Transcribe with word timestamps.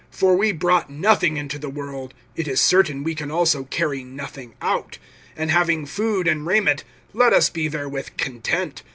(7)For 0.11 0.35
we 0.35 0.51
brought 0.51 0.89
nothing 0.89 1.37
into 1.37 1.59
the 1.59 1.69
world; 1.69 2.15
it 2.35 2.47
is 2.47 2.59
certain 2.59 3.03
we 3.03 3.13
can 3.13 3.29
also 3.29 3.65
carry 3.65 4.03
nothing 4.03 4.55
out; 4.59 4.97
(8)and 5.37 5.49
having 5.49 5.85
food 5.85 6.27
and 6.27 6.43
raiment, 6.43 6.83
let 7.13 7.33
us 7.33 7.51
be 7.51 7.67
therewith 7.67 8.07
content. 8.17 8.81